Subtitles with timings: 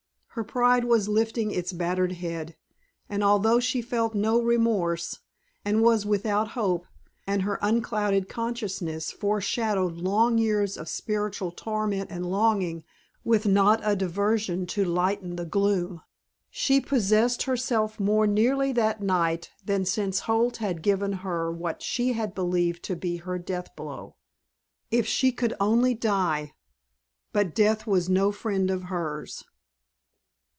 [0.35, 2.55] Her pride was lifting its battered head,
[3.09, 5.19] and although she felt no remorse,
[5.65, 6.85] and was without hope,
[7.27, 12.85] and her unclouded consciousness foreshadowed long years of spiritual torment and longing
[13.25, 16.01] with not a diversion to lighten the gloom,
[16.49, 22.13] she possessed herself more nearly that night than since Holt had given her what she
[22.13, 24.15] had believed to be her death blow.
[24.91, 26.53] If she could only die.
[27.33, 29.43] But death was no friend of hers.